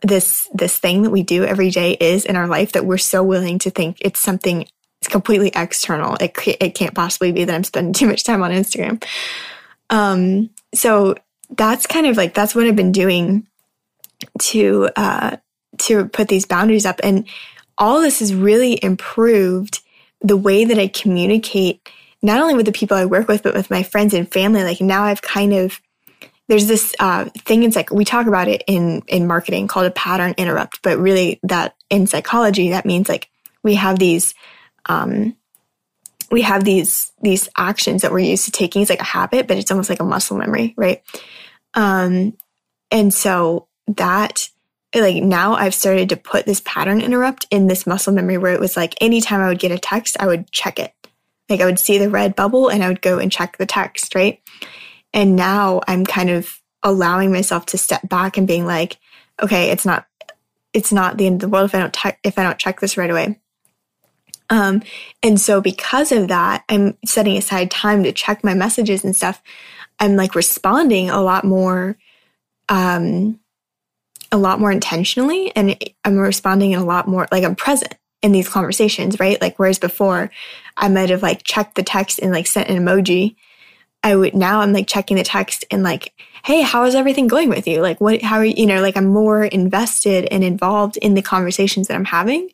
this 0.00 0.48
this 0.52 0.78
thing 0.78 1.02
that 1.02 1.10
we 1.10 1.22
do 1.22 1.44
every 1.44 1.70
day 1.70 1.92
is 1.92 2.24
in 2.24 2.36
our 2.36 2.46
life 2.46 2.72
that 2.72 2.84
we're 2.84 2.98
so 2.98 3.22
willing 3.22 3.58
to 3.60 3.70
think 3.70 3.98
it's 4.00 4.20
something 4.20 4.66
it's 5.00 5.08
completely 5.08 5.50
external. 5.54 6.16
It 6.20 6.32
it 6.60 6.74
can't 6.74 6.94
possibly 6.94 7.32
be 7.32 7.44
that 7.44 7.54
I'm 7.54 7.64
spending 7.64 7.92
too 7.94 8.06
much 8.06 8.24
time 8.24 8.42
on 8.42 8.50
Instagram. 8.50 9.04
Um 9.90 10.50
so 10.74 11.14
that's 11.50 11.86
kind 11.86 12.06
of 12.06 12.16
like 12.16 12.34
that's 12.34 12.54
what 12.54 12.66
I've 12.66 12.76
been 12.76 12.92
doing 12.92 13.46
to 14.38 14.88
uh 14.96 15.36
to 15.78 16.06
put 16.06 16.28
these 16.28 16.46
boundaries 16.46 16.86
up 16.86 17.00
and 17.02 17.26
all 17.78 18.00
this 18.00 18.20
has 18.20 18.34
really 18.34 18.78
improved 18.82 19.80
the 20.20 20.36
way 20.36 20.64
that 20.64 20.78
I 20.78 20.86
communicate 20.86 21.88
not 22.22 22.40
only 22.40 22.54
with 22.54 22.66
the 22.66 22.72
people 22.72 22.96
I 22.96 23.04
work 23.04 23.28
with, 23.28 23.42
but 23.42 23.54
with 23.54 23.70
my 23.70 23.82
friends 23.82 24.14
and 24.14 24.30
family. 24.30 24.62
Like 24.62 24.80
now 24.80 25.04
I've 25.04 25.22
kind 25.22 25.52
of, 25.52 25.80
there's 26.48 26.66
this 26.66 26.94
uh, 27.00 27.26
thing 27.38 27.62
it's 27.62 27.76
like 27.76 27.90
we 27.90 28.04
talk 28.04 28.26
about 28.26 28.48
it 28.48 28.62
in 28.66 29.02
in 29.06 29.26
marketing 29.26 29.68
called 29.68 29.86
a 29.86 29.90
pattern 29.92 30.34
interrupt 30.36 30.82
but 30.82 30.98
really 30.98 31.40
that 31.44 31.74
in 31.88 32.06
psychology 32.06 32.70
that 32.70 32.84
means 32.84 33.08
like 33.08 33.30
we 33.62 33.74
have 33.76 33.98
these 33.98 34.34
um 34.86 35.34
we 36.30 36.42
have 36.42 36.64
these 36.64 37.12
these 37.22 37.48
actions 37.56 38.02
that 38.02 38.12
we're 38.12 38.18
used 38.18 38.44
to 38.44 38.50
taking 38.50 38.82
it's 38.82 38.90
like 38.90 39.00
a 39.00 39.04
habit 39.04 39.46
but 39.46 39.56
it's 39.56 39.70
almost 39.70 39.88
like 39.88 40.00
a 40.00 40.04
muscle 40.04 40.36
memory 40.36 40.74
right 40.76 41.02
um 41.72 42.36
and 42.90 43.14
so 43.14 43.66
that 43.86 44.48
like 44.94 45.22
now 45.22 45.54
I've 45.54 45.74
started 45.74 46.10
to 46.10 46.16
put 46.16 46.44
this 46.44 46.60
pattern 46.64 47.00
interrupt 47.00 47.46
in 47.50 47.66
this 47.66 47.86
muscle 47.86 48.12
memory 48.12 48.38
where 48.38 48.52
it 48.52 48.60
was 48.60 48.76
like 48.76 48.94
anytime 49.00 49.40
I 49.40 49.48
would 49.48 49.58
get 49.58 49.72
a 49.72 49.78
text, 49.78 50.16
I 50.20 50.26
would 50.26 50.50
check 50.50 50.78
it. 50.78 50.92
Like 51.52 51.60
I 51.60 51.66
would 51.66 51.78
see 51.78 51.98
the 51.98 52.10
red 52.10 52.34
bubble 52.34 52.68
and 52.68 52.82
I 52.82 52.88
would 52.88 53.02
go 53.02 53.18
and 53.18 53.30
check 53.30 53.58
the 53.58 53.66
text, 53.66 54.14
right? 54.14 54.40
And 55.12 55.36
now 55.36 55.82
I'm 55.86 56.04
kind 56.06 56.30
of 56.30 56.60
allowing 56.82 57.30
myself 57.30 57.66
to 57.66 57.78
step 57.78 58.08
back 58.08 58.36
and 58.36 58.46
being 58.46 58.66
like, 58.66 58.98
okay, 59.40 59.70
it's 59.70 59.84
not 59.84 60.06
it's 60.72 60.92
not 60.92 61.18
the 61.18 61.26
end 61.26 61.36
of 61.36 61.40
the 61.40 61.48
world 61.54 61.66
if 61.66 61.74
I 61.74 61.78
don't 61.80 61.92
te- 61.92 62.18
if 62.24 62.38
I 62.38 62.42
don't 62.42 62.58
check 62.58 62.80
this 62.80 62.96
right 62.96 63.10
away. 63.10 63.38
Um, 64.48 64.82
and 65.22 65.40
so 65.40 65.60
because 65.60 66.12
of 66.12 66.28
that, 66.28 66.64
I'm 66.68 66.96
setting 67.04 67.36
aside 67.36 67.70
time 67.70 68.02
to 68.04 68.12
check 68.12 68.42
my 68.42 68.54
messages 68.54 69.04
and 69.04 69.14
stuff. 69.14 69.42
I'm 70.00 70.16
like 70.16 70.34
responding 70.34 71.10
a 71.10 71.20
lot 71.20 71.44
more, 71.44 71.96
um, 72.68 73.38
a 74.30 74.38
lot 74.38 74.60
more 74.60 74.72
intentionally, 74.72 75.54
and 75.54 75.76
I'm 76.04 76.16
responding 76.16 76.72
in 76.72 76.78
a 76.78 76.84
lot 76.84 77.06
more 77.06 77.28
like 77.30 77.44
I'm 77.44 77.54
present 77.54 77.94
in 78.22 78.32
these 78.32 78.48
conversations, 78.48 79.18
right? 79.20 79.40
Like 79.40 79.58
whereas 79.58 79.78
before 79.78 80.30
I 80.76 80.88
might 80.88 81.10
have 81.10 81.22
like 81.22 81.42
checked 81.42 81.74
the 81.74 81.82
text 81.82 82.20
and 82.20 82.32
like 82.32 82.46
sent 82.46 82.70
an 82.70 82.78
emoji. 82.78 83.36
I 84.04 84.16
would 84.16 84.34
now 84.34 84.60
I'm 84.60 84.72
like 84.72 84.88
checking 84.88 85.16
the 85.16 85.22
text 85.22 85.64
and 85.70 85.82
like, 85.82 86.12
hey, 86.44 86.62
how 86.62 86.84
is 86.84 86.94
everything 86.94 87.28
going 87.28 87.48
with 87.48 87.68
you? 87.68 87.80
Like 87.80 88.00
what 88.00 88.22
how 88.22 88.36
are 88.36 88.44
you, 88.44 88.54
you 88.56 88.66
know, 88.66 88.80
like 88.80 88.96
I'm 88.96 89.06
more 89.06 89.44
invested 89.44 90.26
and 90.30 90.42
involved 90.42 90.96
in 90.96 91.14
the 91.14 91.22
conversations 91.22 91.88
that 91.88 91.94
I'm 91.94 92.04
having 92.04 92.48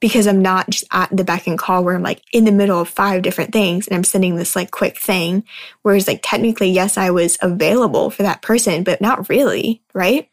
because 0.00 0.26
I'm 0.26 0.42
not 0.42 0.68
just 0.68 0.84
at 0.90 1.16
the 1.16 1.22
beck 1.22 1.46
and 1.46 1.56
call 1.56 1.84
where 1.84 1.94
I'm 1.94 2.02
like 2.02 2.22
in 2.32 2.44
the 2.44 2.50
middle 2.50 2.80
of 2.80 2.88
five 2.88 3.22
different 3.22 3.52
things 3.52 3.86
and 3.86 3.94
I'm 3.94 4.02
sending 4.02 4.34
this 4.34 4.56
like 4.56 4.72
quick 4.72 4.98
thing. 4.98 5.44
Whereas 5.82 6.08
like 6.08 6.20
technically, 6.22 6.70
yes, 6.70 6.98
I 6.98 7.10
was 7.10 7.38
available 7.40 8.10
for 8.10 8.24
that 8.24 8.42
person, 8.42 8.82
but 8.82 9.00
not 9.00 9.28
really, 9.28 9.80
right? 9.94 10.28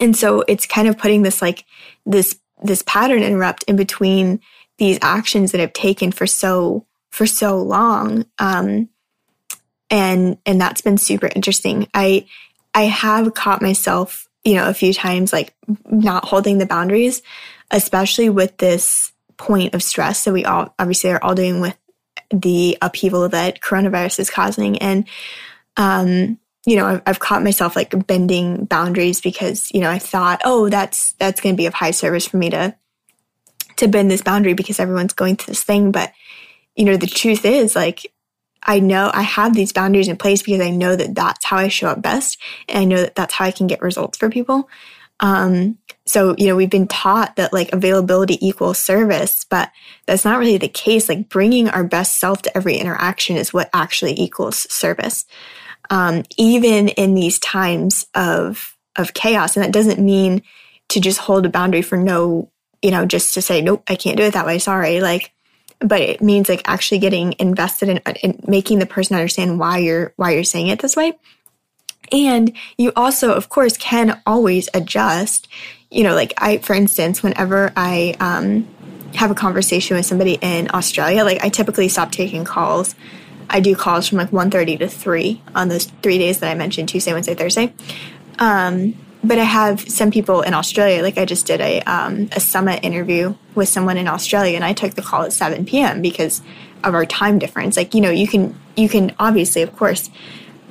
And 0.00 0.16
so 0.16 0.44
it's 0.46 0.64
kind 0.64 0.88
of 0.88 0.96
putting 0.96 1.22
this 1.22 1.42
like 1.42 1.64
this 2.06 2.38
this 2.62 2.82
pattern 2.86 3.22
interrupt 3.22 3.64
in 3.64 3.76
between 3.76 4.40
these 4.78 4.98
actions 5.02 5.52
that 5.52 5.60
I've 5.60 5.72
taken 5.72 6.12
for 6.12 6.26
so 6.26 6.86
for 7.10 7.26
so 7.26 7.62
long. 7.62 8.24
Um, 8.38 8.88
and 9.90 10.38
and 10.46 10.60
that's 10.60 10.80
been 10.80 10.98
super 10.98 11.28
interesting. 11.34 11.88
I 11.92 12.26
I 12.74 12.84
have 12.84 13.34
caught 13.34 13.62
myself, 13.62 14.28
you 14.44 14.54
know, 14.54 14.68
a 14.68 14.74
few 14.74 14.94
times 14.94 15.32
like 15.32 15.54
not 15.84 16.24
holding 16.24 16.58
the 16.58 16.66
boundaries, 16.66 17.22
especially 17.70 18.30
with 18.30 18.56
this 18.56 19.12
point 19.36 19.74
of 19.74 19.82
stress 19.82 20.24
that 20.24 20.32
we 20.32 20.44
all 20.44 20.74
obviously 20.78 21.10
are 21.10 21.22
all 21.22 21.34
doing 21.34 21.60
with 21.60 21.76
the 22.30 22.78
upheaval 22.80 23.28
that 23.28 23.60
coronavirus 23.60 24.20
is 24.20 24.30
causing. 24.30 24.78
And, 24.78 25.06
um, 25.76 26.38
you 26.66 26.76
know, 26.76 26.86
I've, 26.86 27.02
I've 27.06 27.20
caught 27.20 27.42
myself 27.42 27.74
like 27.74 28.06
bending 28.06 28.64
boundaries 28.66 29.20
because, 29.20 29.70
you 29.72 29.80
know, 29.80 29.90
I 29.90 29.98
thought, 29.98 30.40
oh, 30.44 30.68
that's, 30.68 31.12
that's 31.12 31.40
going 31.40 31.54
to 31.54 31.56
be 31.56 31.66
of 31.66 31.74
high 31.74 31.90
service 31.90 32.26
for 32.26 32.36
me 32.36 32.50
to, 32.50 32.76
to 33.76 33.88
bend 33.88 34.10
this 34.10 34.22
boundary 34.22 34.54
because 34.54 34.78
everyone's 34.78 35.12
going 35.12 35.36
through 35.36 35.52
this 35.52 35.64
thing. 35.64 35.90
But, 35.90 36.12
you 36.76 36.84
know, 36.84 36.96
the 36.96 37.06
truth 37.06 37.44
is 37.44 37.74
like, 37.74 38.12
I 38.62 38.78
know 38.78 39.10
I 39.12 39.22
have 39.22 39.54
these 39.54 39.72
boundaries 39.72 40.06
in 40.06 40.16
place 40.16 40.42
because 40.42 40.60
I 40.60 40.70
know 40.70 40.94
that 40.94 41.16
that's 41.16 41.44
how 41.44 41.56
I 41.56 41.66
show 41.68 41.88
up 41.88 42.00
best. 42.00 42.38
And 42.68 42.78
I 42.78 42.84
know 42.84 43.02
that 43.02 43.16
that's 43.16 43.34
how 43.34 43.44
I 43.44 43.50
can 43.50 43.66
get 43.66 43.82
results 43.82 44.18
for 44.18 44.30
people. 44.30 44.68
Um, 45.18 45.78
so, 46.04 46.34
you 46.38 46.46
know, 46.46 46.56
we've 46.56 46.70
been 46.70 46.88
taught 46.88 47.36
that 47.36 47.52
like 47.52 47.72
availability 47.72 48.44
equals 48.46 48.78
service, 48.78 49.44
but 49.48 49.70
that's 50.06 50.24
not 50.24 50.38
really 50.38 50.58
the 50.58 50.68
case. 50.68 51.08
Like 51.08 51.28
bringing 51.28 51.68
our 51.68 51.84
best 51.84 52.18
self 52.18 52.42
to 52.42 52.56
every 52.56 52.76
interaction 52.76 53.36
is 53.36 53.52
what 53.52 53.70
actually 53.72 54.20
equals 54.20 54.72
service. 54.72 55.24
Um, 55.90 56.22
even 56.38 56.88
in 56.88 57.14
these 57.14 57.38
times 57.38 58.06
of, 58.14 58.76
of 58.96 59.14
chaos. 59.14 59.56
And 59.56 59.64
that 59.64 59.72
doesn't 59.72 59.98
mean 59.98 60.42
to 60.88 61.00
just 61.00 61.18
hold 61.18 61.46
a 61.46 61.50
boundary 61.50 61.82
for 61.82 61.96
no, 61.96 62.50
you 62.80 62.90
know, 62.90 63.04
just 63.04 63.34
to 63.34 63.42
say, 63.42 63.60
nope, 63.60 63.82
I 63.88 63.96
can't 63.96 64.16
do 64.16 64.22
it 64.24 64.34
that 64.34 64.46
way. 64.46 64.58
Sorry. 64.58 65.00
Like, 65.00 65.32
but 65.80 66.00
it 66.00 66.22
means 66.22 66.48
like 66.48 66.62
actually 66.64 66.98
getting 66.98 67.34
invested 67.38 67.88
in, 67.88 67.98
in 68.22 68.40
making 68.46 68.78
the 68.78 68.86
person 68.86 69.16
understand 69.16 69.58
why 69.58 69.78
you're, 69.78 70.12
why 70.16 70.30
you're 70.32 70.44
saying 70.44 70.68
it 70.68 70.80
this 70.80 70.96
way. 70.96 71.14
And 72.10 72.52
you 72.76 72.92
also, 72.94 73.32
of 73.32 73.48
course, 73.48 73.76
can 73.76 74.20
always 74.26 74.68
adjust. 74.74 75.48
You 75.90 76.04
know, 76.04 76.14
like 76.14 76.34
I, 76.38 76.58
for 76.58 76.74
instance, 76.74 77.22
whenever 77.22 77.72
I 77.76 78.14
um, 78.20 78.68
have 79.14 79.30
a 79.30 79.34
conversation 79.34 79.96
with 79.96 80.06
somebody 80.06 80.38
in 80.40 80.68
Australia, 80.72 81.24
like 81.24 81.42
I 81.42 81.48
typically 81.48 81.88
stop 81.88 82.12
taking 82.12 82.44
calls. 82.44 82.94
I 83.50 83.60
do 83.60 83.74
calls 83.76 84.08
from 84.08 84.18
like 84.18 84.30
1.30 84.30 84.78
to 84.80 84.88
3 84.88 85.42
on 85.54 85.68
those 85.68 85.86
three 86.02 86.18
days 86.18 86.40
that 86.40 86.50
I 86.50 86.54
mentioned, 86.54 86.88
Tuesday, 86.88 87.12
Wednesday, 87.12 87.34
Thursday. 87.34 87.72
Um, 88.38 88.94
but 89.24 89.38
I 89.38 89.44
have 89.44 89.80
some 89.88 90.10
people 90.10 90.42
in 90.42 90.52
Australia, 90.52 91.02
like 91.02 91.16
I 91.16 91.24
just 91.24 91.46
did 91.46 91.60
a, 91.60 91.80
um, 91.82 92.28
a 92.32 92.40
summit 92.40 92.80
interview 92.82 93.34
with 93.54 93.68
someone 93.68 93.96
in 93.96 94.08
Australia 94.08 94.56
and 94.56 94.64
I 94.64 94.72
took 94.72 94.94
the 94.94 95.02
call 95.02 95.22
at 95.22 95.32
7 95.32 95.64
p.m. 95.64 96.02
because 96.02 96.42
of 96.82 96.94
our 96.94 97.06
time 97.06 97.38
difference. 97.38 97.76
Like, 97.76 97.94
you 97.94 98.00
know, 98.00 98.10
you 98.10 98.26
can, 98.26 98.58
you 98.76 98.88
can 98.88 99.14
obviously, 99.18 99.62
of 99.62 99.76
course, 99.76 100.10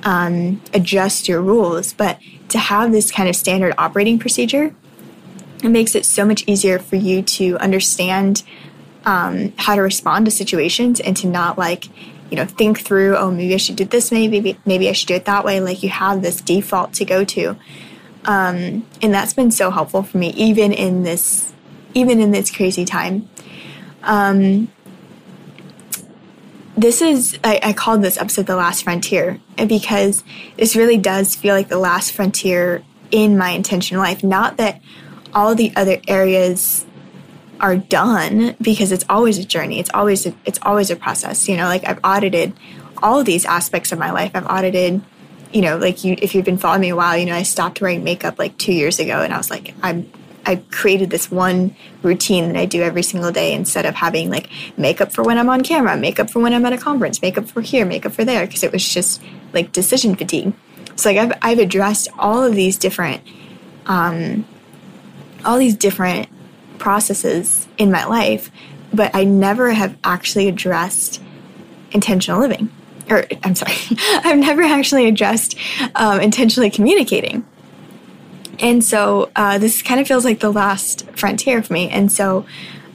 um, 0.04 0.62
adjust 0.74 1.30
your 1.30 1.42
rules. 1.42 1.94
But 1.94 2.20
to 2.50 2.58
have 2.58 2.92
this 2.92 3.12
kind 3.12 3.30
of 3.30 3.36
standard 3.36 3.74
operating 3.78 4.20
procedure, 4.20 4.76
it 5.64 5.70
makes 5.70 5.96
it 5.96 6.06
so 6.06 6.26
much 6.26 6.44
easier 6.48 6.80
for 6.80 6.96
you 6.96 7.22
to 7.22 7.58
understand 7.60 8.44
um, 9.06 9.54
how 9.58 9.76
to 9.76 9.82
respond 9.82 10.26
to 10.26 10.32
situations 10.32 11.00
and 11.00 11.16
to 11.18 11.28
not 11.28 11.58
like, 11.58 11.86
you 12.32 12.38
know, 12.38 12.46
think 12.46 12.80
through, 12.80 13.18
oh, 13.18 13.30
maybe 13.30 13.54
I 13.54 13.58
should 13.58 13.76
do 13.76 13.86
this, 13.86 14.12
maybe 14.12 14.58
maybe 14.66 14.90
I 14.90 14.94
should 14.94 15.10
do 15.10 15.16
it 15.16 15.26
that 15.26 15.44
way. 15.44 15.60
Like 15.60 15.84
you 15.84 15.90
have 15.90 16.22
this 16.22 16.40
default 16.40 16.94
to 16.94 17.06
go 17.06 17.26
to, 17.26 17.50
um, 18.26 18.88
and 19.02 19.14
that's 19.14 19.34
been 19.34 19.52
so 19.52 19.70
helpful 19.70 20.02
for 20.02 20.18
me, 20.18 20.30
even 20.30 20.72
in 20.72 21.04
this, 21.04 21.54
even 21.94 22.22
in 22.22 22.32
this 22.32 22.50
crazy 22.50 22.86
time. 22.86 23.30
Um, 24.02 24.72
this 26.78 27.02
is 27.02 27.38
I, 27.44 27.60
I, 27.62 27.74
called 27.74 28.02
this 28.02 28.18
episode 28.18 28.48
the 28.48 28.56
last 28.56 28.84
frontier 28.84 29.40
because 29.68 30.24
this 30.58 30.76
really 30.76 30.98
does 30.98 31.36
feel 31.36 31.54
like 31.54 31.68
the 31.68 31.78
last 31.78 32.14
frontier 32.14 32.82
in 33.12 33.38
my 33.38 33.50
intentional 33.50 34.02
life 34.02 34.24
not 34.24 34.58
that 34.58 34.82
all 35.34 35.54
the 35.54 35.72
other 35.76 36.00
areas 36.08 36.86
are 37.62 37.78
done 37.78 38.56
because 38.62 38.92
it's 38.92 39.06
always 39.08 39.38
a 39.38 39.46
journey 39.46 39.80
it's 39.80 39.92
always 39.94 40.26
a, 40.26 40.34
it's 40.46 40.60
always 40.64 40.90
a 40.90 40.96
process 40.96 41.48
you 41.48 41.56
know 41.56 41.66
like 41.66 41.88
i've 41.88 42.00
audited 42.04 42.52
all 43.02 43.24
these 43.24 43.46
aspects 43.46 43.92
of 43.92 44.00
my 44.00 44.12
life 44.12 44.32
i've 44.34 44.48
audited 44.48 45.02
you 45.54 45.62
know 45.62 45.78
like 45.78 46.04
you 46.04 46.18
if 46.22 46.34
you've 46.36 46.46
been 46.46 46.58
following 46.58 46.82
me 46.82 46.90
a 46.90 46.96
while 46.96 47.16
you 47.16 47.26
know 47.26 47.36
i 47.36 47.44
stopped 47.44 47.80
wearing 47.80 48.04
makeup 48.04 48.38
like 48.40 48.58
two 48.58 48.74
years 48.74 49.00
ago 49.00 49.22
and 49.22 49.34
i 49.34 49.38
was 49.38 49.50
like 49.50 49.74
i'm 49.84 50.12
I 50.46 50.56
created 50.72 51.10
this 51.10 51.30
one 51.30 51.76
routine 52.02 52.48
that 52.48 52.56
I 52.56 52.66
do 52.66 52.82
every 52.82 53.04
single 53.04 53.32
day 53.32 53.54
instead 53.54 53.86
of 53.86 53.94
having 53.94 54.30
like 54.30 54.50
makeup 54.78 55.12
for 55.12 55.24
when 55.24 55.38
I'm 55.38 55.50
on 55.50 55.62
camera, 55.62 55.96
makeup 55.96 56.30
for 56.32 56.40
when 56.40 56.54
I'm 56.54 56.66
at 56.66 56.74
a 56.74 56.78
conference, 56.78 57.22
makeup 57.22 57.48
for 57.48 57.62
here, 57.62 57.86
makeup 57.86 58.12
for 58.12 58.26
there, 58.26 58.46
because 58.46 58.64
it 58.64 58.72
was 58.72 58.88
just 58.88 59.22
like 59.54 59.72
decision 59.72 60.16
fatigue. 60.16 60.54
So 60.96 61.12
like 61.12 61.18
I've 61.18 61.38
I've 61.42 61.60
addressed 61.60 62.10
all 62.18 62.44
of 62.44 62.56
these 62.56 62.78
different 62.78 63.22
um 63.86 64.46
all 65.46 65.58
these 65.58 65.76
different 65.76 66.28
processes 66.82 67.68
in 67.78 67.92
my 67.92 68.06
life, 68.06 68.52
but 68.92 69.16
I 69.16 69.24
never 69.24 69.72
have 69.72 69.96
actually 70.04 70.48
addressed 70.48 71.22
intentional 71.92 72.40
living. 72.40 72.72
Or 73.08 73.26
I'm 73.44 73.54
sorry, 73.54 73.76
I've 74.26 74.40
never 74.40 74.64
actually 74.64 75.08
addressed 75.08 75.56
um, 75.96 76.20
intentionally 76.20 76.72
communicating. 76.72 77.46
And 78.60 78.84
so 78.84 79.32
uh, 79.36 79.60
this 79.60 79.84
kind 79.84 80.00
of 80.00 80.08
feels 80.08 80.26
like 80.26 80.40
the 80.40 80.52
last 80.52 81.08
frontier 81.12 81.62
for 81.62 81.72
me. 81.72 81.90
And 81.90 82.12
so 82.12 82.46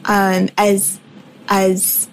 um, 0.04 0.48
as 0.58 1.00
as 1.48 2.08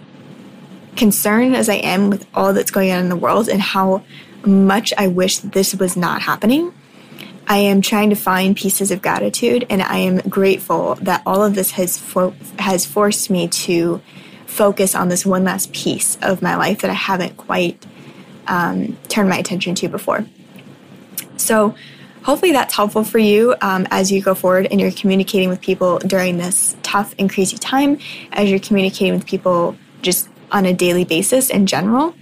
concerned 0.95 1.55
as 1.55 1.69
I 1.69 1.75
am 1.75 2.11
with 2.11 2.27
all 2.35 2.53
that's 2.53 2.69
going 2.69 2.91
on 2.91 2.99
in 2.99 3.09
the 3.09 3.15
world 3.15 3.49
and 3.49 3.59
how 3.59 4.03
much 4.45 4.93
I 4.95 5.07
wish 5.07 5.39
this 5.39 5.73
was 5.73 5.97
not 5.97 6.21
happening, 6.21 6.71
I 7.47 7.57
am 7.57 7.81
trying 7.81 8.09
to 8.09 8.15
find 8.15 8.55
pieces 8.55 8.91
of 8.91 9.01
gratitude, 9.01 9.65
and 9.69 9.81
I 9.81 9.97
am 9.97 10.17
grateful 10.29 10.95
that 11.01 11.21
all 11.25 11.43
of 11.43 11.55
this 11.55 11.71
has 11.71 12.01
has 12.59 12.85
forced 12.85 13.29
me 13.29 13.47
to 13.47 14.01
focus 14.45 14.95
on 14.95 15.09
this 15.09 15.25
one 15.25 15.43
last 15.43 15.73
piece 15.73 16.17
of 16.21 16.41
my 16.41 16.55
life 16.55 16.81
that 16.81 16.91
I 16.91 16.93
haven't 16.93 17.37
quite 17.37 17.85
um, 18.47 18.97
turned 19.09 19.29
my 19.29 19.37
attention 19.37 19.75
to 19.75 19.89
before. 19.89 20.25
So 21.37 21.75
hopefully 22.21 22.51
that's 22.51 22.73
helpful 22.73 23.03
for 23.03 23.19
you 23.19 23.55
um, 23.61 23.87
as 23.91 24.11
you 24.11 24.21
go 24.21 24.35
forward 24.35 24.67
and 24.69 24.79
you're 24.79 24.91
communicating 24.91 25.49
with 25.49 25.59
people 25.59 25.99
during 25.99 26.37
this 26.37 26.75
tough 26.83 27.15
and 27.19 27.29
crazy 27.29 27.57
time, 27.57 27.99
as 28.31 28.49
you're 28.49 28.59
communicating 28.59 29.13
with 29.13 29.25
people 29.25 29.75
just 30.01 30.29
on 30.51 30.65
a 30.65 30.73
daily 30.73 31.03
basis 31.03 31.49
in 31.49 31.65
general. 31.65 32.13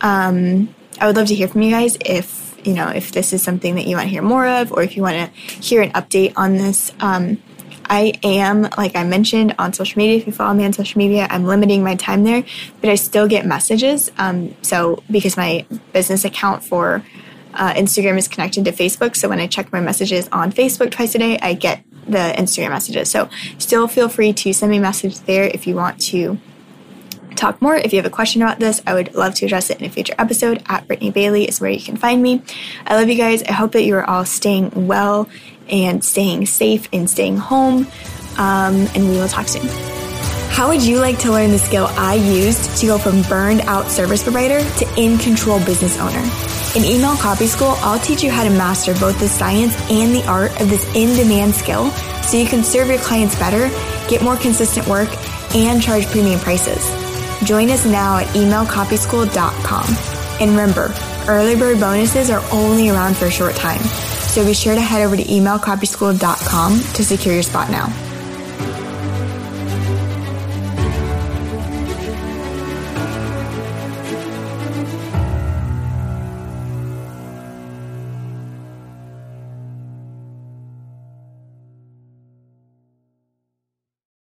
Um, 0.00 0.74
I 1.00 1.06
would 1.06 1.16
love 1.16 1.26
to 1.28 1.34
hear 1.34 1.48
from 1.48 1.62
you 1.62 1.70
guys 1.70 1.96
if 2.00 2.53
you 2.64 2.74
know 2.74 2.88
if 2.88 3.12
this 3.12 3.32
is 3.32 3.42
something 3.42 3.74
that 3.76 3.86
you 3.86 3.96
want 3.96 4.06
to 4.06 4.10
hear 4.10 4.22
more 4.22 4.46
of, 4.46 4.72
or 4.72 4.82
if 4.82 4.96
you 4.96 5.02
want 5.02 5.16
to 5.16 5.40
hear 5.60 5.82
an 5.82 5.92
update 5.92 6.32
on 6.36 6.56
this. 6.56 6.92
Um, 7.00 7.42
I 7.86 8.14
am, 8.22 8.62
like 8.78 8.96
I 8.96 9.04
mentioned, 9.04 9.54
on 9.58 9.74
social 9.74 9.98
media. 9.98 10.16
If 10.16 10.26
you 10.26 10.32
follow 10.32 10.54
me 10.54 10.64
on 10.64 10.72
social 10.72 10.98
media, 10.98 11.26
I'm 11.28 11.44
limiting 11.44 11.84
my 11.84 11.96
time 11.96 12.24
there, 12.24 12.42
but 12.80 12.88
I 12.88 12.94
still 12.94 13.28
get 13.28 13.44
messages. 13.44 14.10
Um, 14.16 14.56
so 14.62 15.02
because 15.10 15.36
my 15.36 15.66
business 15.92 16.24
account 16.24 16.64
for 16.64 17.04
uh, 17.52 17.74
Instagram 17.74 18.16
is 18.16 18.28
connected 18.28 18.64
to 18.64 18.72
Facebook. 18.72 19.16
So 19.16 19.28
when 19.28 19.40
I 19.40 19.46
check 19.46 19.72
my 19.72 19.80
messages 19.80 20.28
on 20.32 20.52
Facebook 20.52 20.90
twice 20.90 21.14
a 21.14 21.18
day, 21.18 21.38
I 21.40 21.54
get 21.54 21.84
the 22.06 22.34
Instagram 22.36 22.70
messages. 22.70 23.10
So 23.10 23.28
still 23.58 23.88
feel 23.88 24.08
free 24.08 24.32
to 24.32 24.52
send 24.52 24.70
me 24.70 24.78
a 24.78 24.80
message 24.80 25.20
there 25.20 25.44
if 25.44 25.66
you 25.66 25.74
want 25.74 26.00
to 26.02 26.38
talk 27.36 27.60
more. 27.60 27.76
If 27.76 27.92
you 27.92 27.98
have 27.98 28.06
a 28.06 28.14
question 28.14 28.42
about 28.42 28.58
this, 28.58 28.82
I 28.86 28.94
would 28.94 29.14
love 29.14 29.34
to 29.36 29.46
address 29.46 29.70
it 29.70 29.80
in 29.80 29.86
a 29.86 29.90
future 29.90 30.14
episode. 30.18 30.62
At 30.66 30.86
Brittany 30.86 31.10
Bailey 31.10 31.44
is 31.44 31.60
where 31.60 31.70
you 31.70 31.80
can 31.80 31.96
find 31.96 32.22
me. 32.22 32.42
I 32.86 32.96
love 32.96 33.08
you 33.08 33.16
guys. 33.16 33.42
I 33.42 33.52
hope 33.52 33.72
that 33.72 33.82
you 33.82 33.96
are 33.96 34.04
all 34.04 34.24
staying 34.24 34.86
well 34.86 35.28
and 35.68 36.04
staying 36.04 36.46
safe 36.46 36.88
and 36.92 37.08
staying 37.08 37.36
home. 37.36 37.86
Um, 38.36 38.88
and 38.94 39.08
we 39.08 39.16
will 39.16 39.28
talk 39.28 39.48
soon. 39.48 39.68
How 40.54 40.68
would 40.68 40.82
you 40.82 40.98
like 41.00 41.18
to 41.20 41.32
learn 41.32 41.50
the 41.50 41.58
skill 41.58 41.86
I 41.90 42.14
used 42.14 42.76
to 42.78 42.86
go 42.86 42.96
from 42.96 43.22
burned 43.22 43.62
out 43.62 43.90
service 43.90 44.22
provider 44.22 44.60
to 44.60 44.94
in 44.96 45.18
control 45.18 45.58
business 45.58 45.98
owner? 45.98 46.22
In 46.76 46.84
Email 46.84 47.16
Copy 47.16 47.46
School, 47.46 47.74
I'll 47.78 47.98
teach 47.98 48.22
you 48.22 48.30
how 48.30 48.44
to 48.44 48.50
master 48.50 48.94
both 48.94 49.18
the 49.18 49.28
science 49.28 49.74
and 49.90 50.14
the 50.14 50.24
art 50.28 50.52
of 50.60 50.70
this 50.70 50.84
in 50.94 51.16
demand 51.16 51.54
skill 51.54 51.90
so 52.22 52.36
you 52.36 52.46
can 52.46 52.62
serve 52.64 52.88
your 52.88 52.98
clients 52.98 53.36
better, 53.36 53.68
get 54.08 54.22
more 54.22 54.36
consistent 54.36 54.86
work, 54.86 55.08
and 55.54 55.82
charge 55.82 56.06
premium 56.06 56.40
prices. 56.40 57.03
Join 57.44 57.70
us 57.70 57.84
now 57.84 58.18
at 58.18 58.26
emailcopyschool.com. 58.28 59.86
And 60.40 60.50
remember, 60.50 60.94
early 61.28 61.56
bird 61.56 61.78
bonuses 61.78 62.30
are 62.30 62.42
only 62.52 62.90
around 62.90 63.16
for 63.16 63.26
a 63.26 63.30
short 63.30 63.54
time. 63.54 63.82
So 63.82 64.44
be 64.44 64.54
sure 64.54 64.74
to 64.74 64.80
head 64.80 65.02
over 65.02 65.16
to 65.16 65.22
emailcopyschool.com 65.22 66.80
to 66.80 67.04
secure 67.04 67.34
your 67.34 67.42
spot 67.42 67.70
now. 67.70 68.03